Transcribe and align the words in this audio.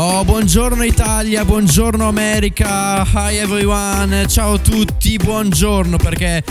Oh, 0.00 0.24
buongiorno 0.24 0.84
Italia, 0.84 1.44
buongiorno 1.44 2.06
America, 2.06 3.02
hi 3.02 3.34
everyone, 3.38 4.28
ciao 4.28 4.52
a 4.52 4.58
tutti, 4.58 5.16
buongiorno 5.16 5.96
perché... 5.96 6.44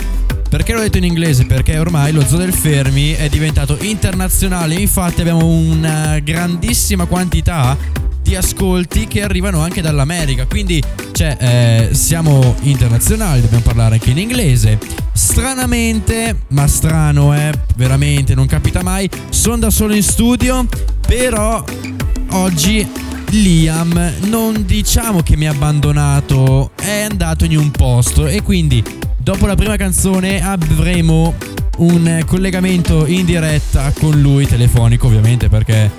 Perché 0.50 0.74
l'ho 0.74 0.80
detto 0.80 0.98
in 0.98 1.04
inglese? 1.04 1.46
Perché 1.46 1.78
ormai 1.78 2.12
lo 2.12 2.20
Zoo 2.26 2.36
del 2.36 2.52
Fermi 2.52 3.12
è 3.12 3.30
diventato 3.30 3.78
internazionale, 3.80 4.74
infatti 4.74 5.22
abbiamo 5.22 5.46
una 5.46 6.18
grandissima 6.18 7.06
quantità 7.06 7.74
di 8.20 8.36
ascolti 8.36 9.06
che 9.06 9.22
arrivano 9.22 9.62
anche 9.62 9.80
dall'America, 9.80 10.44
quindi 10.44 10.82
cioè, 11.12 11.36
eh, 11.40 11.94
siamo 11.94 12.54
internazionali, 12.60 13.40
dobbiamo 13.40 13.64
parlare 13.64 13.94
anche 13.94 14.10
in 14.10 14.18
inglese. 14.18 14.78
Stranamente, 15.14 16.42
ma 16.48 16.66
strano 16.66 17.34
eh, 17.34 17.50
veramente, 17.76 18.34
non 18.34 18.46
capita 18.46 18.82
mai, 18.82 19.08
sono 19.30 19.56
da 19.56 19.70
solo 19.70 19.94
in 19.94 20.02
studio, 20.02 20.66
però 21.06 21.64
oggi 22.32 23.07
Liam 23.30 24.12
non 24.26 24.64
diciamo 24.64 25.22
che 25.22 25.36
mi 25.36 25.46
ha 25.46 25.50
abbandonato, 25.50 26.70
è 26.74 27.02
andato 27.02 27.44
in 27.44 27.56
un 27.56 27.70
posto 27.70 28.26
e 28.26 28.42
quindi 28.42 28.82
dopo 29.16 29.46
la 29.46 29.54
prima 29.54 29.76
canzone 29.76 30.42
avremo 30.42 31.34
un 31.78 32.22
collegamento 32.26 33.06
in 33.06 33.26
diretta 33.26 33.92
con 33.92 34.18
lui, 34.20 34.46
telefonico 34.46 35.06
ovviamente 35.06 35.48
perché 35.48 35.90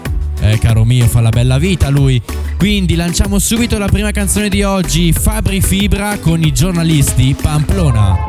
eh, 0.42 0.58
caro 0.58 0.84
mio 0.84 1.06
fa 1.06 1.22
la 1.22 1.30
bella 1.30 1.58
vita 1.58 1.90
lui. 1.90 2.22
Quindi 2.58 2.96
lanciamo 2.96 3.38
subito 3.40 3.78
la 3.78 3.88
prima 3.88 4.12
canzone 4.12 4.50
di 4.50 4.64
oggi, 4.64 5.14
Fabri 5.14 5.62
Fibra 5.62 6.18
con 6.18 6.42
i 6.44 6.52
giornalisti 6.52 7.36
Pamplona. 7.40 8.29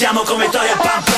Siamo 0.00 0.22
come 0.22 0.48
Toy 0.48 0.66
e 0.66 1.09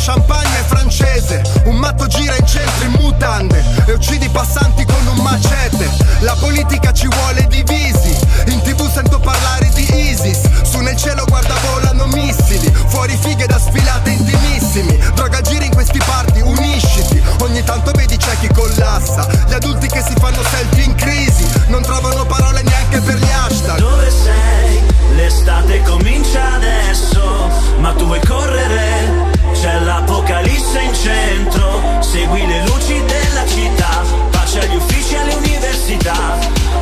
champagne 0.00 0.64
francese. 0.66 1.42
Un 1.64 1.76
matto 1.76 2.06
gira 2.06 2.34
in 2.36 2.46
centro 2.46 2.84
in 2.84 2.92
mutande 2.92 3.62
e 3.86 3.92
uccidi 3.92 4.24
i 4.24 4.28
passanti 4.30 4.84
con 4.86 5.06
un 5.06 5.22
macete. 5.22 5.90
La 6.20 6.34
politica 6.40 6.90
ci 6.92 7.06
vuole 7.06 7.46
divisi. 7.48 8.16
In 8.46 8.60
tv 8.62 8.90
sento 8.90 9.18
parlare 9.20 9.68
di 9.74 10.10
ISIS. 10.10 10.40
Su 10.62 10.78
nel 10.78 10.96
cielo 10.96 11.24
guarda 11.26 11.54
volano 11.66 12.06
missili. 12.06 12.72
Fuori 12.86 13.16
fighe 13.20 13.46
da 13.46 13.58
sfilate 13.58 14.10
intimissimi. 14.10 14.98
Droga 15.14 15.42
giri 15.42 15.66
in 15.66 15.74
questi 15.74 15.98
parti, 15.98 16.40
unisciti. 16.40 17.22
Ogni 17.40 17.62
tanto 17.64 17.90
vedi 17.92 18.16
c'è 18.16 18.38
chi 18.40 18.48
collassa. 18.54 19.28
Gli 19.46 19.52
adulti 19.52 19.86
che 19.86 20.02
si 20.02 20.14
fanno 20.18 20.42
selfie 20.50 20.84
in 20.84 20.94
crisi. 20.94 21.46
Non 21.66 21.82
trovano 21.82 22.24
parole 22.24 22.62
neanche 22.62 23.00
per 23.00 23.16
gli 23.16 23.30
hashtag. 23.30 23.78
Dove 23.78 24.10
sei? 24.10 24.80
L'estate 25.14 25.82
comincia 25.82 26.54
adesso, 26.54 27.50
ma 27.78 27.92
tu 27.92 28.06
vuoi 28.06 28.20
correre? 28.24 29.29
C'è 29.52 29.78
l'apocalisse 29.80 30.80
in 30.80 30.94
centro, 30.94 32.00
segui 32.00 32.46
le 32.46 32.64
luci 32.66 33.02
della 33.04 33.46
città, 33.46 34.02
pace 34.30 34.60
agli 34.60 34.76
uffici 34.76 35.14
e 35.14 35.18
alle 35.18 35.34
università. 35.34 36.38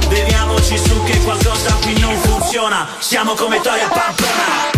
Beviamoci 0.08 0.78
su 0.78 1.02
che 1.04 1.18
qualcosa 1.22 1.74
qui 1.82 1.98
non 1.98 2.16
funziona, 2.16 2.86
siamo 2.98 3.34
come 3.34 3.60
Toy 3.60 3.80
e 3.80 4.77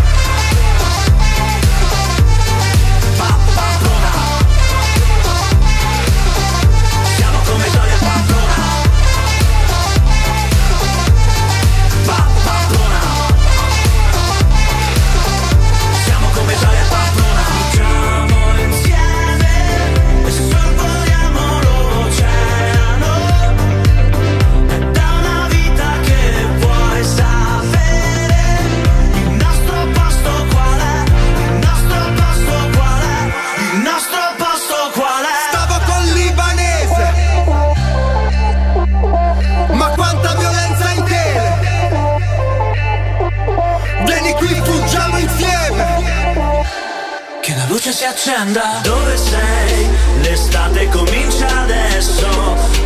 riaccenda 48.10 48.80
Dove 48.83 49.16
sei? 49.16 49.89
L'estate 50.21 50.89
comincia 50.89 51.47
adesso 51.60 52.27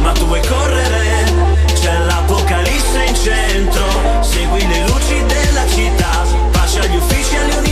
Ma 0.00 0.12
tu 0.12 0.26
vuoi 0.26 0.40
correre? 0.46 1.62
C'è 1.72 1.98
l'apocalisse 1.98 3.04
in 3.04 3.14
centro. 3.14 4.22
Segui 4.22 4.66
le 4.66 4.86
luci 4.86 5.22
della 5.26 5.66
città. 5.68 6.24
Pace 6.50 6.80
agli 6.80 6.96
uffici 6.96 7.34
e 7.34 7.38
alle 7.38 7.62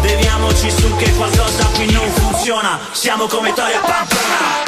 Deviamoci 0.00 0.70
su 0.70 0.96
che 0.96 1.12
qualcosa 1.14 1.66
qui 1.74 1.90
non 1.92 2.10
funziona. 2.10 2.78
Siamo 2.92 3.26
come 3.26 3.52
Toria 3.52 3.80
Pampona 3.80 4.63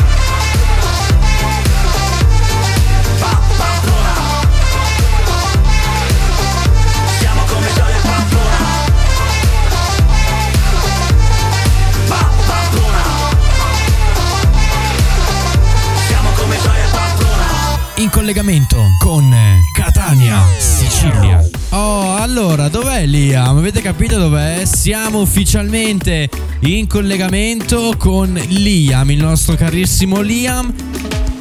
in 18.06 18.12
collegamento 18.12 18.76
con 19.00 19.34
Catania, 19.74 20.40
Sicilia. 20.58 21.44
Oh, 21.70 22.14
allora, 22.14 22.68
dov'è 22.68 23.04
Liam? 23.04 23.56
Avete 23.56 23.80
capito 23.80 24.16
dov'è? 24.16 24.64
Siamo 24.64 25.20
ufficialmente 25.20 26.28
in 26.60 26.86
collegamento 26.86 27.94
con 27.98 28.32
Liam, 28.48 29.10
il 29.10 29.18
nostro 29.18 29.56
carissimo 29.56 30.20
Liam, 30.20 30.72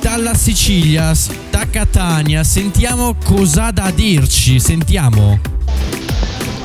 dalla 0.02 0.34
Sicilia, 0.34 1.14
da 1.52 1.68
Catania. 1.70 2.44
Sentiamo 2.44 3.16
cosa 3.24 3.66
ha 3.66 3.72
da 3.72 3.92
dirci, 3.92 4.60
sentiamo. 4.60 5.55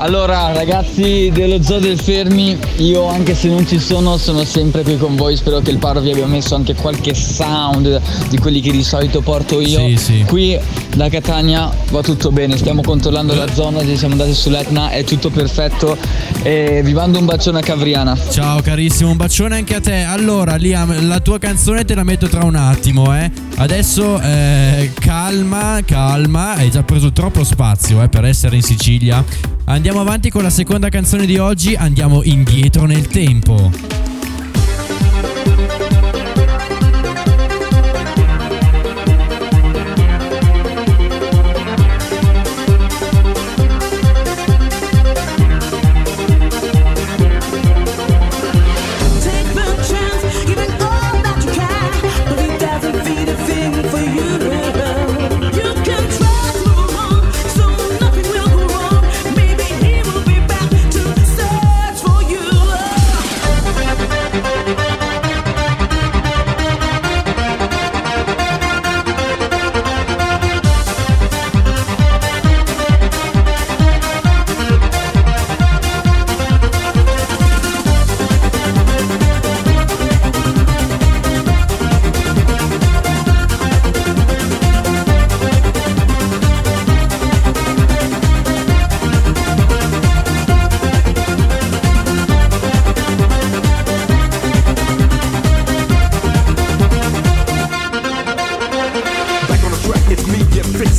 Allora 0.01 0.51
ragazzi 0.55 1.31
dello 1.31 1.63
Zoo 1.63 1.79
del 1.79 2.01
Fermi, 2.01 2.59
io 2.79 3.07
anche 3.07 3.35
se 3.35 3.49
non 3.49 3.67
ci 3.67 3.79
sono 3.79 4.17
sono 4.17 4.45
sempre 4.45 4.83
qui 4.83 4.97
con 4.97 5.15
voi, 5.15 5.37
spero 5.37 5.61
che 5.61 5.71
il 5.71 5.77
Paro 5.77 6.01
vi 6.01 6.11
abbia 6.11 6.25
messo 6.25 6.55
anche 6.55 6.75
qualche 6.75 7.15
sound 7.15 8.01
di 8.31 8.39
quelli 8.39 8.63
che 8.63 8.71
di 8.71 8.83
solito 8.83 9.21
porto 9.21 9.61
io. 9.61 9.89
Sì, 9.89 9.97
sì. 9.97 10.25
Qui 10.27 10.59
da 10.97 11.11
Catania 11.11 11.71
va 11.91 12.01
tutto 12.01 12.33
bene, 12.33 12.57
stiamo 12.57 12.81
controllando 12.81 13.35
la 13.35 13.53
zona, 13.53 13.85
ci 13.85 13.95
siamo 13.95 14.15
andati 14.15 14.33
sull'Etna, 14.33 14.89
è 14.89 15.05
tutto 15.05 15.29
perfetto 15.29 15.99
e 16.43 16.81
vi 16.83 16.95
mando 16.95 17.19
un 17.19 17.27
bacione 17.27 17.59
a 17.59 17.63
Cavriana. 17.63 18.17
Ciao 18.31 18.63
carissimo, 18.63 19.11
un 19.11 19.19
bacione 19.19 19.57
anche 19.57 19.75
a 19.75 19.81
te. 19.81 20.01
Allora 20.01 20.57
Liam, 20.57 21.09
la 21.09 21.21
tua 21.21 21.39
canzone 21.39 21.85
te 21.85 21.95
la 21.95 22.05
metto 22.05 22.27
tra 22.27 22.43
un 22.43 22.55
attimo, 22.55 23.15
eh. 23.15 23.31
Adesso 23.57 24.19
eh, 24.19 24.93
calma, 24.99 25.81
calma, 25.85 26.55
hai 26.55 26.71
già 26.71 26.83
preso 26.83 27.13
troppo 27.13 27.45
spazio 27.45 28.03
eh, 28.03 28.09
per 28.09 28.25
essere 28.25 28.57
in 28.57 28.63
Sicilia. 28.63 29.59
Andiamo 29.71 30.01
avanti 30.01 30.31
con 30.31 30.43
la 30.43 30.51
seconda 30.51 30.89
canzone 30.89 31.27
di 31.27 31.39
oggi, 31.39 31.77
andiamo 31.77 32.25
indietro 32.25 32.87
nel 32.87 33.07
tempo. 33.07 33.71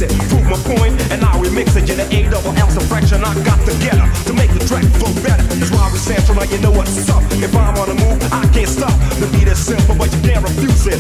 It. 0.02 0.10
Prove 0.30 0.46
my 0.50 0.58
point, 0.76 1.00
and 1.12 1.22
now 1.22 1.40
we 1.40 1.50
mix 1.50 1.76
it. 1.76 1.88
Yeah, 1.88 1.96
the 1.96 2.08
A 2.10 2.30
double 2.30 2.54
L 2.58 2.70
some 2.70 2.84
fraction 2.90 3.24
I 3.24 3.34
got 3.44 3.60
together 3.66 4.06
to 4.26 4.34
make 4.34 4.52
the 4.54 4.64
track 4.66 4.86
flow 4.98 5.14
better. 5.22 5.44
That's 5.44 5.72
why 5.72 5.90
we 5.92 5.98
sample 5.98 6.36
now 6.36 6.46
you 6.50 6.60
know 6.60 6.72
what's 6.72 7.10
up. 7.10 7.24
If 7.38 7.56
I'm 7.56 7.78
on 7.78 7.90
the 7.90 7.96
move, 7.96 8.20
I 8.34 8.48
can't 8.54 8.70
stop. 8.70 8.94
The 9.22 9.28
beat 9.32 9.48
is 9.48 9.60
simple, 9.60 9.96
but 9.96 10.12
you 10.14 10.22
can't 10.22 10.44
refuse 10.44 10.88
it. 10.88 11.00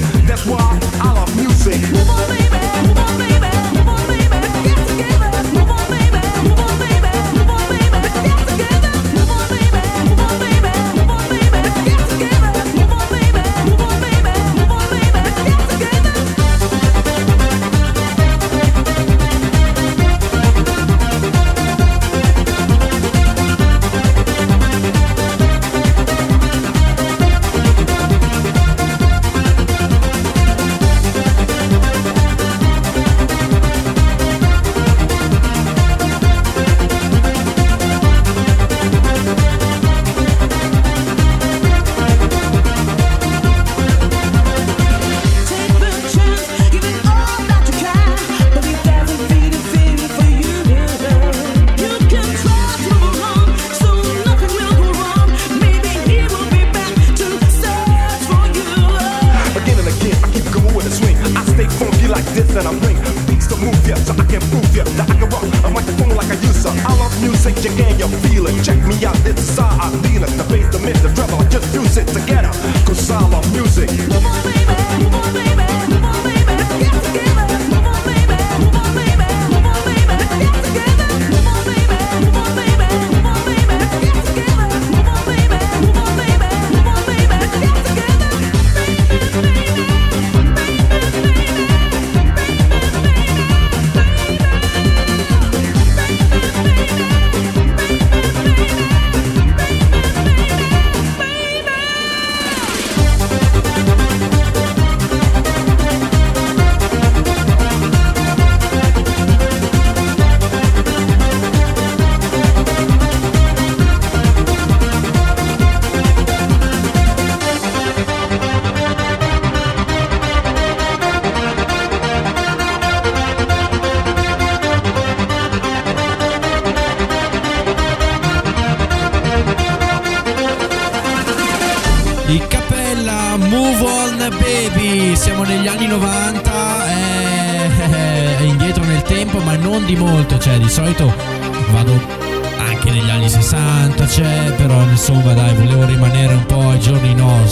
Just 71.51 71.67
fuse 71.73 71.97
it 71.97 72.07
together. 72.07 72.51
Cause 72.85 73.11
I 73.11 73.27
love 73.27 73.51
music. 73.53 74.50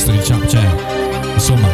Nostri, 0.09 0.17
diciamo, 0.17 0.47
cioè, 0.47 0.67
insomma, 1.33 1.67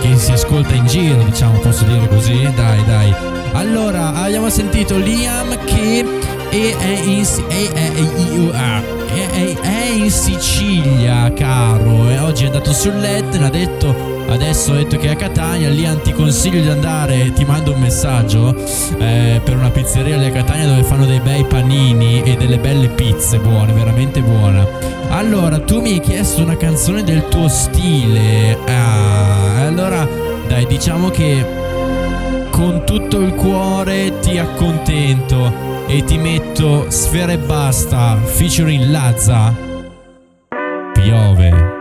che 0.00 0.16
si 0.16 0.32
ascolta 0.32 0.74
in 0.74 0.86
giro, 0.86 1.22
diciamo, 1.22 1.58
posso 1.60 1.84
dire 1.84 2.08
così, 2.08 2.42
dai, 2.54 2.84
dai. 2.84 3.14
Allora, 3.52 4.14
abbiamo 4.14 4.48
sentito 4.48 4.96
Liam 4.96 5.56
che 5.64 6.04
è, 6.50 6.76
è 6.76 7.00
in, 7.04 7.24
è- 7.48 7.72
è 9.60 9.90
in 9.94 10.10
Sicilia, 10.10 11.32
caro, 11.32 12.08
e 12.08 12.18
oggi 12.18 12.44
è 12.44 12.46
andato 12.46 12.72
sull'Etna, 12.72 13.46
ha 13.46 13.50
detto 13.50 14.19
Adesso 14.30 14.70
ho 14.70 14.74
detto 14.76 14.96
che 14.96 15.08
è 15.08 15.10
a 15.10 15.16
Catania, 15.16 15.68
Liam 15.70 16.00
ti 16.02 16.12
consiglio 16.12 16.62
di 16.62 16.68
andare, 16.68 17.32
ti 17.32 17.44
mando 17.44 17.72
un 17.72 17.80
messaggio 17.80 18.54
eh, 18.98 19.40
per 19.42 19.56
una 19.56 19.70
pizzeria 19.70 20.16
lì 20.16 20.26
a 20.26 20.30
Catania 20.30 20.66
dove 20.66 20.84
fanno 20.84 21.04
dei 21.04 21.18
bei 21.18 21.44
panini 21.44 22.22
e 22.22 22.36
delle 22.36 22.58
belle 22.58 22.88
pizze 22.90 23.38
buone, 23.38 23.72
veramente 23.72 24.22
buona. 24.22 24.64
Allora, 25.08 25.58
tu 25.58 25.80
mi 25.80 25.94
hai 25.94 26.00
chiesto 26.00 26.42
una 26.42 26.56
canzone 26.56 27.02
del 27.02 27.26
tuo 27.28 27.48
stile. 27.48 28.56
Ah, 28.66 29.66
allora, 29.66 30.08
dai, 30.46 30.64
diciamo 30.66 31.10
che 31.10 31.44
con 32.50 32.84
tutto 32.84 33.18
il 33.18 33.34
cuore 33.34 34.20
ti 34.20 34.38
accontento 34.38 35.52
e 35.88 36.04
ti 36.04 36.18
metto 36.18 36.86
Sfera 36.88 37.32
e 37.32 37.38
Basta 37.38 38.16
featuring 38.22 38.90
Lazza. 38.90 39.52
Piove. 40.92 41.79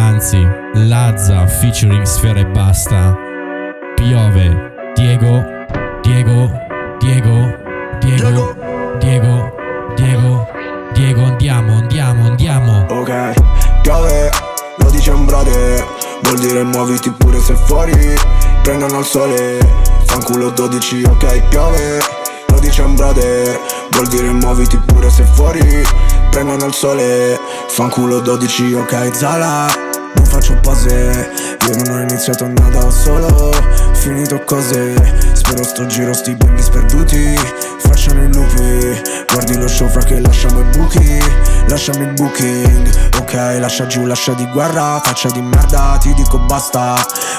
Anzi, 0.00 0.48
Lazza 0.88 1.46
featuring 1.46 2.04
Sfera 2.04 2.40
e 2.40 2.46
Basta. 2.46 3.14
Piove. 3.94 4.92
Diego, 4.94 5.44
Diego, 6.00 6.50
Diego, 6.98 7.54
Diego, 8.00 8.56
Diego, 8.98 9.52
Diego, 9.96 10.46
Diego, 10.94 11.24
andiamo, 11.24 11.76
andiamo, 11.76 12.26
andiamo. 12.26 12.86
Ok, 12.88 13.34
piove, 13.82 14.30
lo 14.78 14.90
dice 14.90 15.10
un 15.10 15.26
brother 15.26 15.84
Vuol 16.22 16.38
dire 16.38 16.62
muoviti 16.62 17.10
pure 17.10 17.38
se 17.38 17.54
fuori 17.54 18.14
Prendono 18.62 19.00
il 19.00 19.04
sole 19.04 19.58
Fanculo 20.06 20.50
12, 20.50 21.02
ok, 21.04 21.48
piove 21.48 22.00
Lo 22.48 22.58
dice 22.58 22.82
un 22.82 22.94
brother 22.94 23.58
Vuol 23.90 24.06
dire 24.08 24.32
muoviti 24.32 24.78
pure 24.78 25.10
se 25.10 25.24
fuori 25.24 25.82
Prendono 26.30 26.64
il 26.64 26.74
sole 26.74 27.38
Fanculo 27.68 28.20
12, 28.20 28.74
ok, 28.74 29.14
Zala 29.14 29.88
Non 30.14 30.24
faccio 30.24 30.58
pose 30.60 31.30
Io 31.68 31.76
non 31.76 31.96
ho 31.96 32.00
iniziato 32.00 32.46
nada, 32.46 32.84
ho 32.84 32.90
solo 32.90 33.50
Finito 33.92 34.42
cose. 34.44 34.94
Spero 35.34 35.62
sto 35.62 35.84
giro 35.86 36.12
sti 36.14 36.34
bimbi 36.34 36.62
sperduti 36.62 37.34
Facciano 37.78 38.22
i 38.22 38.32
lupi. 38.32 39.00
Guardi 39.32 39.56
lo 39.56 39.68
show 39.68 39.88
fra 39.88 40.02
che 40.02 40.20
lasciamo 40.20 40.60
i 40.60 40.64
buchi 40.76 41.18
Lasciami 41.68 42.04
il 42.04 42.12
booking. 42.14 43.18
Ok, 43.20 43.32
lascia 43.58 43.86
giù, 43.86 44.06
lascia 44.06 44.32
di 44.32 44.46
guerra 44.46 45.00
Faccia 45.02 45.28
di 45.30 45.40
merda, 45.42 45.98
ti 46.00 46.12
dico 46.14 46.38
basta. 46.38 46.94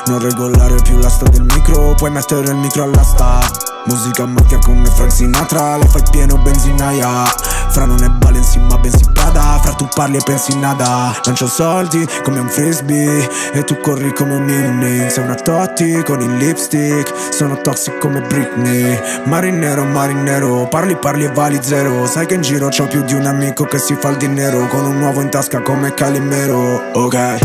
Non 0.05 0.19
regolare 0.19 0.75
più 0.83 0.97
l'asta 0.97 1.27
del 1.29 1.43
micro 1.43 1.93
Puoi 1.95 2.11
mettere 2.11 2.49
il 2.49 2.55
micro 2.55 2.83
all'asta 2.83 3.39
Musica 3.85 4.25
macchia 4.25 4.57
come 4.59 4.85
Frank 4.87 5.11
Sinatra 5.11 5.77
Le 5.77 5.87
fai 5.87 6.03
pieno 6.09 6.37
benzinaia 6.37 7.23
Fra 7.71 7.85
non 7.85 8.03
è 8.03 8.09
Balenci 8.09 8.59
ma 8.59 8.77
bensì 8.77 9.05
Prada. 9.13 9.57
Fra 9.61 9.73
tu 9.73 9.87
parli 9.93 10.17
e 10.17 10.21
pensi 10.23 10.57
nada. 10.57 11.17
Lancio 11.23 11.47
soldi 11.47 12.05
come 12.23 12.39
un 12.39 12.49
frisbee. 12.49 13.29
E 13.53 13.63
tu 13.63 13.79
corri 13.79 14.13
come 14.13 14.35
un 14.35 14.49
inning 14.49 15.07
Sei 15.07 15.23
una 15.23 15.35
Totti 15.35 16.03
con 16.03 16.19
il 16.21 16.35
lipstick. 16.35 17.33
Sono 17.33 17.61
toxic 17.61 17.97
come 17.97 18.21
Britney. 18.21 18.99
Marinero, 19.25 19.85
marinero 19.85 20.67
Parli, 20.67 20.97
parli 20.97 21.23
e 21.23 21.31
vali 21.31 21.59
zero. 21.61 22.05
Sai 22.07 22.25
che 22.25 22.33
in 22.33 22.41
giro 22.41 22.67
c'ho 22.67 22.87
più 22.87 23.03
di 23.03 23.13
un 23.13 23.25
amico 23.25 23.63
che 23.63 23.79
si 23.79 23.95
fa 23.95 24.09
il 24.09 24.17
dinero. 24.17 24.67
Con 24.67 24.85
un 24.85 25.01
uovo 25.01 25.21
in 25.21 25.29
tasca 25.29 25.61
come 25.61 25.93
Calimero. 25.93 26.81
Ok, 26.93 27.37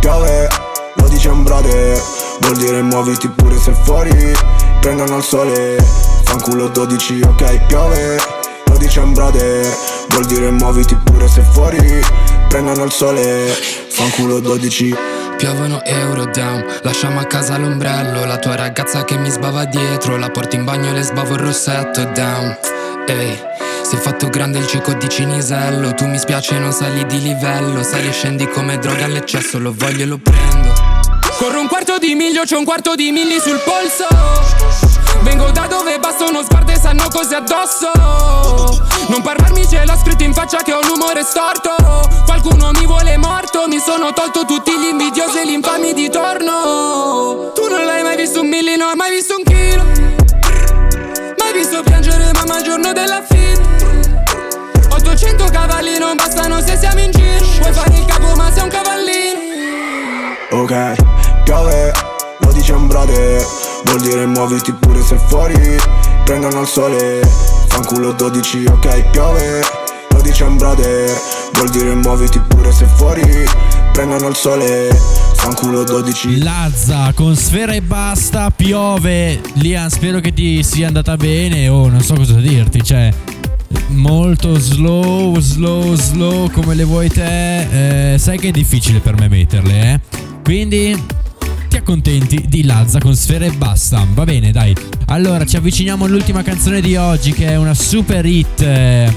piove 0.00 0.48
Lo 0.94 1.08
dice 1.08 1.28
un 1.28 1.42
brother. 1.42 2.00
Vuol 2.40 2.56
dire 2.56 2.80
muoviti 2.80 3.28
pure 3.28 3.58
se 3.58 3.72
fuori. 3.72 4.32
Prendono 4.80 5.18
il 5.18 5.22
sole. 5.22 5.76
Fanculo 6.24 6.68
12, 6.68 7.20
ok, 7.22 7.66
piove 7.66 8.18
Lo 8.74 8.80
dice 8.80 8.98
un 8.98 9.12
brother 9.12 9.64
Vuol 10.08 10.24
dire 10.26 10.50
muoviti 10.50 10.96
pure 10.96 11.28
se 11.28 11.42
fuori 11.42 11.78
Prendono 12.48 12.82
il 12.82 12.90
sole. 12.90 13.56
Fanculo 13.88 14.40
12 14.40 14.96
Piovono 15.36 15.80
euro 15.84 16.24
down, 16.26 16.64
lasciamo 16.82 17.20
a 17.20 17.24
casa 17.24 17.56
l'ombrello. 17.56 18.24
La 18.24 18.38
tua 18.38 18.56
ragazza 18.56 19.04
che 19.04 19.16
mi 19.16 19.30
sbava 19.30 19.64
dietro 19.64 20.16
La 20.16 20.28
porto 20.30 20.56
in 20.56 20.64
bagno 20.64 20.88
e 20.88 20.92
le 20.92 21.02
sbavo 21.02 21.34
il 21.34 21.40
rossetto 21.40 22.04
down. 22.14 22.56
Ehi, 23.06 23.32
è 23.32 23.96
fatto 23.96 24.28
grande 24.28 24.58
il 24.58 24.66
cieco 24.66 24.92
di 24.94 25.08
Cinisello. 25.08 25.94
Tu 25.94 26.06
mi 26.06 26.18
spiace 26.18 26.58
non 26.58 26.72
sali 26.72 27.06
di 27.06 27.20
livello. 27.20 27.82
Sali 27.82 28.08
e 28.08 28.12
scendi 28.12 28.48
come 28.48 28.78
droga 28.78 29.04
all'eccesso. 29.04 29.58
Lo 29.58 29.72
voglio 29.76 30.02
e 30.02 30.06
lo 30.06 30.18
prendo. 30.18 30.72
Corro 31.38 31.60
un 31.60 31.68
quarto 31.68 31.98
di 31.98 32.14
miglio, 32.14 32.42
c'ho 32.42 32.58
un 32.58 32.64
quarto 32.64 32.94
di 32.94 33.10
milli 33.10 33.38
sul 33.38 33.60
polso 33.64 34.93
Vengo 35.24 35.50
da 35.50 35.66
dove 35.66 35.98
basta 35.98 36.26
uno 36.26 36.42
sguardo 36.42 36.70
e 36.70 36.78
sanno 36.78 37.08
cos'è 37.08 37.36
addosso. 37.36 37.90
Non 39.08 39.22
parlarmi 39.22 39.66
ce 39.66 39.82
l'ho 39.86 39.96
scritto 39.96 40.22
in 40.22 40.34
faccia 40.34 40.58
che 40.58 40.72
ho 40.72 40.80
un 40.80 40.90
umore 40.94 41.22
storto. 41.22 41.74
Qualcuno 42.26 42.70
mi 42.72 42.84
vuole 42.84 43.16
morto 43.16 43.66
Mi 43.66 43.78
sono 43.78 44.12
tolto 44.12 44.44
tutti 44.44 44.70
gli 44.78 44.88
invidiosi 44.90 45.38
e 45.38 45.46
gli 45.46 45.52
infami 45.52 45.94
di 45.94 46.10
torno. 46.10 47.52
Tu 47.54 47.66
non 47.68 47.86
l'hai 47.86 48.02
mai 48.02 48.16
visto 48.16 48.42
un 48.42 48.48
milli, 48.48 48.76
non 48.76 48.90
hai 48.90 48.96
mai 48.96 49.10
visto 49.10 49.34
un 49.38 49.44
chilo. 49.44 49.82
Mai 51.38 51.52
visto 51.54 51.82
piangere 51.82 52.30
mamma 52.34 52.58
il 52.58 52.64
giorno 52.64 52.92
della 52.92 53.22
fine. 53.26 53.62
800 54.90 55.44
cavalli 55.46 55.98
non 55.98 56.16
bastano 56.16 56.60
se 56.60 56.76
siamo 56.76 57.00
in 57.00 57.10
giro. 57.10 57.46
Puoi 57.60 57.72
fare 57.72 57.94
il 57.94 58.04
capo 58.04 58.34
ma 58.36 58.52
sei 58.52 58.62
un 58.62 58.68
cavallino. 58.68 59.40
Ok, 60.50 60.94
piove, 61.44 61.92
lo 62.40 62.52
dice 62.52 62.72
un 62.72 62.86
brother 62.86 63.73
Vuol 63.84 64.00
dire 64.00 64.26
muoviti 64.26 64.72
pure 64.72 65.02
se 65.02 65.16
fuori 65.16 65.54
Prendono 66.24 66.60
il 66.60 66.66
sole 66.66 67.20
Fanculo 67.68 68.12
12, 68.12 68.64
ok, 68.66 69.10
piove 69.10 69.62
Lo 70.10 70.20
dice 70.20 70.44
un 70.44 70.56
brother 70.56 71.10
Vuol 71.54 71.70
dire 71.70 71.94
muoviti 71.94 72.38
pure 72.40 72.72
se 72.72 72.86
fuori 72.86 73.22
Prendono 73.92 74.28
il 74.28 74.34
sole 74.36 74.88
Fanculo 75.34 75.84
12 75.84 76.42
Lazza 76.42 77.12
con 77.14 77.36
Sfera 77.36 77.72
e 77.72 77.82
Basta, 77.82 78.50
piove. 78.50 79.40
Liam, 79.54 79.88
spero 79.88 80.20
che 80.20 80.32
ti 80.32 80.62
sia 80.62 80.86
andata 80.86 81.16
bene 81.16 81.68
o 81.68 81.88
non 81.88 82.00
so 82.00 82.14
cosa 82.14 82.34
dirti, 82.34 82.82
cioè 82.82 83.12
molto 83.88 84.58
slow, 84.58 85.38
slow, 85.38 85.94
slow 85.94 86.50
come 86.50 86.74
le 86.74 86.84
vuoi 86.84 87.10
te. 87.10 88.12
Eh, 88.14 88.18
sai 88.18 88.38
che 88.38 88.48
è 88.48 88.50
difficile 88.50 89.00
per 89.00 89.18
me 89.18 89.28
metterle, 89.28 89.92
eh. 89.92 90.00
Quindi 90.42 90.98
accontenti 91.84 92.46
di 92.48 92.64
Lazza 92.64 92.98
con 92.98 93.14
Sfera 93.14 93.44
e 93.44 93.50
Basta. 93.50 94.06
Va 94.14 94.24
bene, 94.24 94.50
dai. 94.52 94.74
Allora, 95.08 95.44
ci 95.44 95.56
avviciniamo 95.56 96.06
all'ultima 96.06 96.42
canzone 96.42 96.80
di 96.80 96.96
oggi 96.96 97.32
che 97.32 97.48
è 97.48 97.56
una 97.56 97.74
super 97.74 98.24
hit 98.24 98.62
eh, 98.62 99.14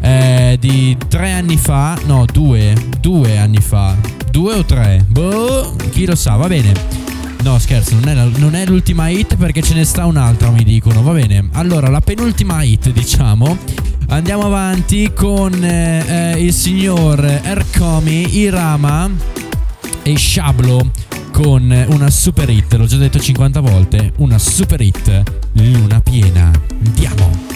eh, 0.00 0.56
di 0.58 0.96
tre 1.06 1.30
anni 1.30 1.56
fa. 1.56 1.96
No, 2.06 2.24
due. 2.30 2.74
Due 3.00 3.38
anni 3.38 3.58
fa. 3.58 3.94
Due 4.32 4.52
o 4.52 4.64
tre? 4.64 5.04
Boh, 5.06 5.76
chi 5.90 6.06
lo 6.06 6.16
sa, 6.16 6.34
va 6.34 6.48
bene. 6.48 6.72
No, 7.44 7.56
scherzo, 7.60 7.94
non 7.94 8.08
è, 8.08 8.14
la- 8.14 8.28
non 8.38 8.56
è 8.56 8.66
l'ultima 8.66 9.08
hit 9.08 9.36
perché 9.36 9.62
ce 9.62 9.74
ne 9.74 9.84
sta 9.84 10.04
un'altra, 10.04 10.50
mi 10.50 10.64
dicono. 10.64 11.02
Va 11.02 11.12
bene. 11.12 11.48
Allora, 11.52 11.88
la 11.88 12.00
penultima 12.00 12.64
hit, 12.64 12.90
diciamo. 12.90 13.56
Andiamo 14.08 14.42
avanti 14.46 15.12
con 15.14 15.52
eh, 15.62 16.32
eh, 16.34 16.44
il 16.44 16.52
signor 16.52 17.24
Ercomi, 17.24 18.38
Irama 18.38 19.08
e 20.02 20.18
Shablo 20.18 21.06
con 21.30 21.86
una 21.88 22.10
super 22.10 22.48
hit. 22.50 22.74
L'ho 22.74 22.86
già 22.86 22.96
detto 22.96 23.18
50 23.18 23.60
volte. 23.60 24.12
Una 24.16 24.38
super 24.38 24.80
hit. 24.80 25.22
Luna 25.52 26.00
piena. 26.00 26.50
Andiamo. 26.84 27.47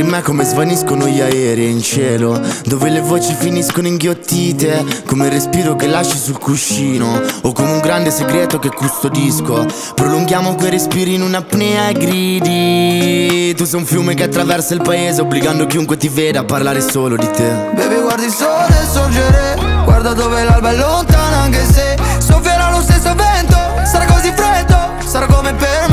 Entri 0.00 0.14
in 0.14 0.18
me 0.18 0.22
come 0.22 0.44
svaniscono 0.44 1.06
gli 1.06 1.20
aerei 1.20 1.70
in 1.70 1.82
cielo 1.82 2.40
Dove 2.64 2.88
le 2.88 3.02
voci 3.02 3.34
finiscono 3.34 3.86
inghiottite 3.86 4.82
Come 5.04 5.26
il 5.26 5.32
respiro 5.32 5.76
che 5.76 5.88
lasci 5.88 6.16
sul 6.16 6.38
cuscino 6.38 7.20
O 7.42 7.52
come 7.52 7.72
un 7.72 7.80
grande 7.80 8.10
segreto 8.10 8.58
che 8.58 8.70
custodisco. 8.70 9.66
Prolunghiamo 9.94 10.54
quei 10.54 10.70
respiri 10.70 11.14
in 11.14 11.22
un'apnea 11.22 11.88
e 11.88 11.92
gridi. 11.92 13.54
Tu 13.54 13.64
sei 13.66 13.78
un 13.78 13.84
fiume 13.84 14.14
che 14.14 14.22
attraversa 14.22 14.72
il 14.72 14.80
paese 14.80 15.20
Obbligando 15.20 15.66
chiunque 15.66 15.98
ti 15.98 16.08
veda 16.08 16.40
a 16.40 16.44
parlare 16.44 16.80
solo 16.80 17.16
di 17.16 17.28
te. 17.30 17.50
Baby 17.74 18.00
guardi 18.00 18.24
il 18.24 18.32
sole 18.32 18.74
sorgere 18.90 19.58
Guarda 19.84 20.14
dove 20.14 20.42
l'alba 20.44 20.70
è 20.70 20.76
lontana 20.76 21.42
anche 21.42 21.62
se 21.70 21.96
Soffierà 22.18 22.70
lo 22.70 22.80
stesso 22.80 23.14
vento. 23.14 23.58
Sarà 23.84 24.06
così 24.06 24.32
freddo, 24.34 24.78
sarà 25.04 25.26
come 25.26 25.52
per 25.52 25.88
me 25.88 25.89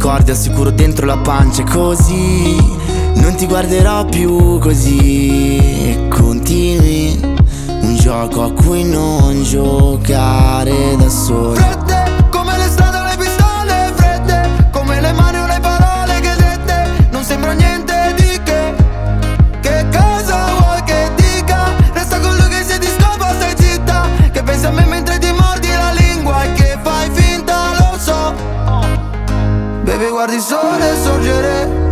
ricordi, 0.00 0.30
assicuro 0.30 0.70
dentro 0.70 1.04
la 1.04 1.18
pancia. 1.18 1.62
Così 1.62 2.56
non 3.16 3.34
ti 3.36 3.46
guarderò 3.46 4.06
più 4.06 4.58
così. 4.58 5.58
E 5.58 6.08
continui 6.08 7.20
un 7.82 7.96
gioco 7.96 8.44
a 8.44 8.50
cui 8.50 8.82
non 8.82 9.42
giocare 9.42 10.96
da 10.96 11.08
solo. 11.10 11.89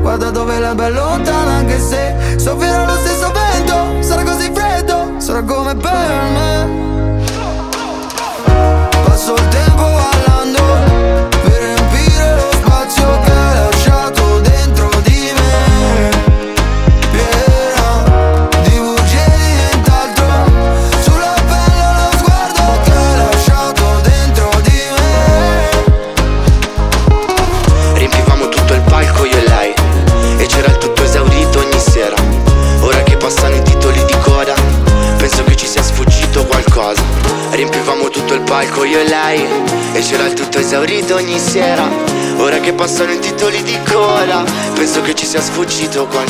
Guarda 0.08 0.30
dove 0.30 0.58
l'alba 0.58 0.86
è 0.86 0.90
lontana 0.90 1.50
anche 1.56 1.78
se 1.78 2.38
Soffierà 2.38 2.86
lo 2.86 2.96
stesso 2.96 3.30
vento. 3.30 4.02
Sarà 4.02 4.22
così 4.22 4.50
freddo, 4.54 5.12
sarà 5.18 5.42
come 5.42 5.74
per 5.74 6.22
me. 6.32 6.68
Passo 9.04 9.34
il 9.34 9.48
tempo 9.48 9.82
ballando 9.82 10.17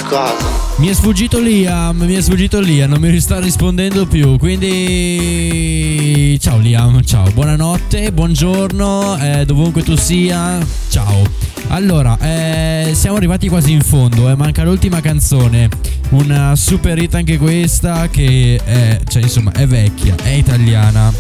qualcosa 0.09 0.67
Mi 0.79 0.89
è 0.89 0.93
sfuggito 0.93 1.39
Liam, 1.39 1.99
mi 1.99 2.15
è 2.15 2.21
sfuggito 2.21 2.59
Liam, 2.61 2.91
non 2.91 3.01
mi 3.01 3.21
sta 3.21 3.41
rispondendo 3.41 4.07
più. 4.07 4.39
Quindi 4.39 6.39
ciao 6.41 6.59
Liam, 6.59 7.03
ciao, 7.03 7.29
buonanotte, 7.33 8.13
buongiorno, 8.13 9.19
eh, 9.19 9.45
dovunque 9.45 9.83
tu 9.83 9.97
sia, 9.97 10.65
ciao. 10.89 11.23
Allora, 11.69 12.17
eh, 12.21 12.93
siamo 12.95 13.17
arrivati 13.17 13.49
quasi 13.49 13.73
in 13.73 13.83
fondo, 13.83 14.31
eh, 14.31 14.37
manca 14.37 14.63
l'ultima 14.63 15.01
canzone, 15.01 15.69
una 16.11 16.55
super 16.55 16.97
hit 16.97 17.17
anche 17.17 17.39
questa 17.39 18.09
che 18.09 18.61
è, 18.65 19.01
cioè 19.09 19.23
insomma, 19.23 19.51
è 19.51 19.67
vecchia, 19.67 20.15
è 20.23 20.31
italiana. 20.31 21.13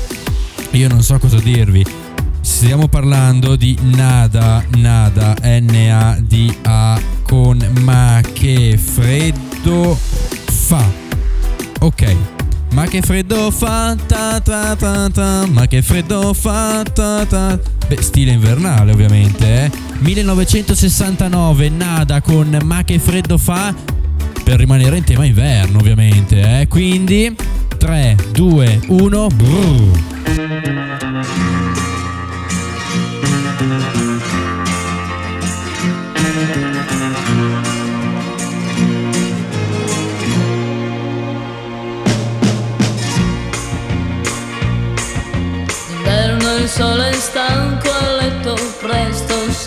Io 0.71 0.89
non 0.89 1.03
so 1.03 1.19
cosa 1.19 1.41
dirvi. 1.41 1.85
Stiamo 2.41 2.87
parlando 2.87 3.57
di 3.57 3.77
Nada, 3.83 4.65
Nada, 4.77 5.35
N-A-D-A 5.43 7.18
con 7.29 7.59
Ma 7.83 8.21
che 8.33 8.79
freddo 8.83 9.97
fa. 10.47 10.83
Ok. 11.81 12.17
Ma 12.73 12.87
che 12.87 13.03
freddo 13.03 13.51
fa, 13.51 13.95
ta 14.07 14.41
ta 14.41 14.75
ta 14.77 15.09
ta, 15.11 15.47
ma 15.47 15.67
che 15.67 15.83
freddo 15.83 16.33
fa, 16.33 16.83
ta 16.83 17.25
ta. 17.27 17.59
Beh, 17.87 18.03
stile 18.03 18.33
invernale 18.33 18.93
ovviamente, 18.93 19.65
eh. 19.65 19.71
1969, 19.99 21.69
Nada 21.71 22.21
con 22.21 22.59
Ma 22.65 22.83
che 22.85 22.99
freddo 22.99 23.39
fa, 23.39 23.75
per 24.45 24.59
rimanere 24.59 24.99
in 24.99 25.05
tema 25.05 25.25
inverno 25.25 25.79
ovviamente, 25.79 26.61
eh. 26.61 26.69
Quindi 26.69 27.35
3, 27.79 28.17
2, 28.33 28.81
1, 28.89 29.27
brrr. 29.29 29.99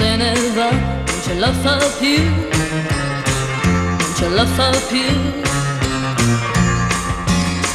Ne 0.01 0.33
va, 0.55 0.69
non 0.69 1.21
ce 1.23 1.33
la 1.35 1.51
fa 1.51 1.77
più, 1.99 2.23
non 3.99 4.13
ce 4.15 4.29
la 4.29 4.45
fa 4.45 4.69
più. 4.89 5.09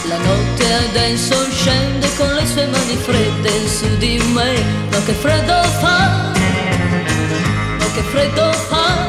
La 0.08 0.18
notte 0.18 0.64
adesso 0.88 1.34
scende 1.50 2.08
con 2.16 2.32
le 2.34 2.46
sue 2.46 2.66
mani 2.66 2.96
fredde 2.96 3.68
su 3.68 3.96
di 3.98 4.22
me, 4.34 4.52
ma 4.90 4.98
che 5.04 5.12
freddo 5.12 5.62
fa, 5.80 6.32
ma 7.78 7.86
che 7.94 8.02
freddo 8.02 8.52
fa. 8.52 9.05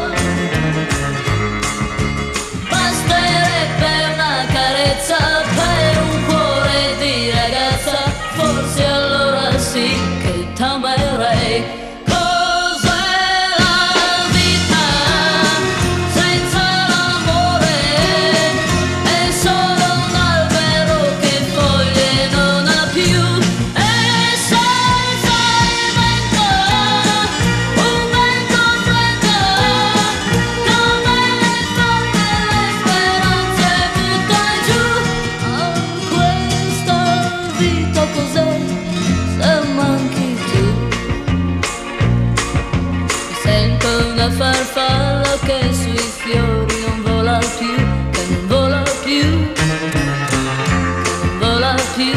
Farfalla 44.32 45.38
che 45.46 45.60
sui 45.72 45.98
fiori 45.98 46.84
non 46.86 47.02
vola 47.04 47.40
più, 47.58 47.76
che 48.12 48.26
non 48.30 48.48
vola 48.48 48.84
più, 49.04 49.54
che 49.54 50.04
non 50.04 51.38
vola 51.40 51.76
più. 51.96 52.14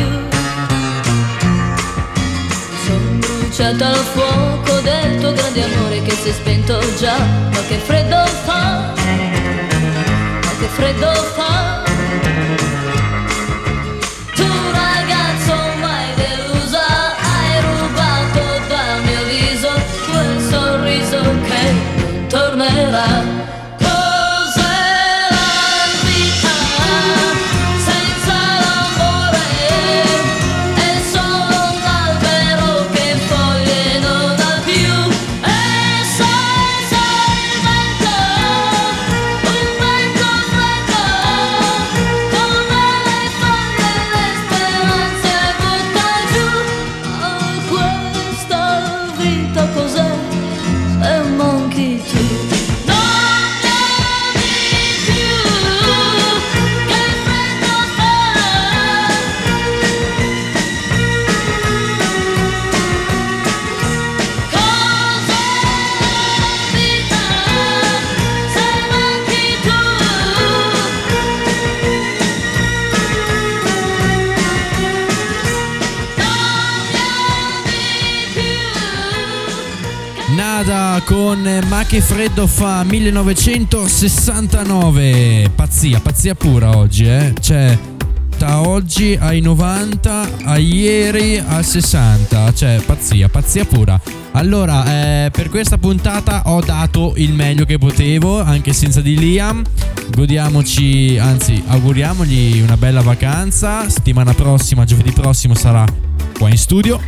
Sono 2.84 3.18
bruciata 3.18 3.88
al 3.88 4.04
fuoco 4.14 4.80
del 4.80 5.20
tuo 5.20 5.32
grande 5.32 5.62
amore 5.64 6.02
che 6.02 6.12
si 6.12 6.28
è 6.28 6.32
spento 6.32 6.78
già, 6.98 7.18
ma 7.18 7.60
che 7.68 7.76
freddo 7.76 8.24
fa, 8.44 8.92
ma 10.44 10.50
che 10.58 10.66
freddo 10.66 11.12
fa. 11.34 11.49
Con 81.04 81.60
Ma 81.68 81.84
che 81.84 82.00
freddo 82.00 82.48
fa 82.48 82.82
1969. 82.82 85.52
Pazzia, 85.54 86.00
pazzia 86.00 86.34
pura 86.34 86.76
oggi, 86.76 87.06
eh. 87.06 87.32
Cioè, 87.40 87.78
da 88.36 88.60
oggi 88.60 89.16
ai 89.20 89.40
90, 89.40 90.28
a 90.44 90.58
ieri 90.58 91.38
al 91.38 91.64
60. 91.64 92.52
Cioè, 92.52 92.80
pazzia, 92.84 93.28
pazzia 93.28 93.64
pura. 93.64 94.00
Allora, 94.32 95.24
eh, 95.24 95.30
per 95.30 95.48
questa 95.48 95.78
puntata 95.78 96.42
ho 96.46 96.60
dato 96.60 97.12
il 97.16 97.34
meglio 97.34 97.64
che 97.64 97.78
potevo, 97.78 98.42
anche 98.42 98.72
senza 98.72 99.00
di 99.00 99.16
Liam. 99.16 99.62
Godiamoci, 100.10 101.18
anzi, 101.18 101.62
auguriamogli 101.68 102.60
una 102.60 102.76
bella 102.76 103.02
vacanza. 103.02 103.88
Settimana 103.88 104.34
prossima, 104.34 104.84
giovedì 104.84 105.12
prossimo, 105.12 105.54
sarà 105.54 105.84
qua 106.36 106.48
in 106.48 106.58
studio. 106.58 107.00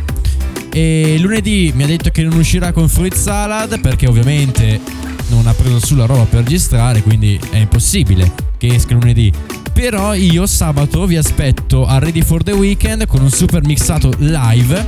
E 0.75 1.17
lunedì 1.19 1.71
mi 1.75 1.83
ha 1.83 1.85
detto 1.85 2.09
che 2.09 2.23
non 2.23 2.35
uscirà 2.35 2.71
con 2.71 2.89
Fruit 2.89 3.13
Salad 3.13 3.79
perché 3.79 4.07
ovviamente 4.07 4.79
non 5.27 5.45
ha 5.45 5.53
preso 5.53 5.79
sulla 5.79 6.05
roba 6.05 6.23
per 6.23 6.39
registrare, 6.41 7.03
quindi 7.03 7.39
è 7.51 7.57
impossibile 7.57 8.31
che 8.57 8.73
esca 8.73 8.95
lunedì. 8.95 9.31
Però 9.71 10.15
io 10.15 10.47
sabato 10.47 11.05
vi 11.05 11.15
aspetto 11.15 11.85
a 11.85 11.99
Ready 11.99 12.23
for 12.23 12.41
the 12.41 12.53
Weekend 12.53 13.05
con 13.05 13.21
un 13.21 13.29
super 13.29 13.63
mixato 13.65 14.11
live. 14.17 14.83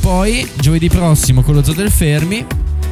Poi 0.00 0.48
giovedì 0.60 0.88
prossimo 0.88 1.42
con 1.42 1.54
lo 1.54 1.62
Zoo 1.62 1.74
del 1.74 1.90
Fermi. 1.90 2.46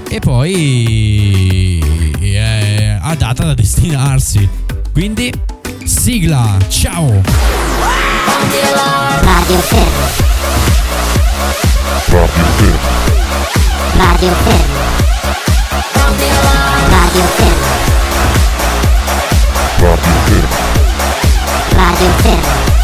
E 0.09 0.19
poi 0.21 1.83
eh, 2.21 2.99
a 3.01 3.15
data 3.15 3.45
da 3.45 3.55
destinarsi. 3.55 4.47
Quindi 4.93 5.33
sigla, 5.85 6.59
ciao! 6.69 7.23
Radio 9.23 9.57
Fermo. 9.59 10.36
Radio 13.99 14.33
Fermo. 14.45 14.81
Radio 16.99 17.23
Fermo. 17.37 17.67
Radio 19.79 20.13
Fermo. 20.27 20.57
Radio 21.77 22.11
Fermo. 22.23 22.76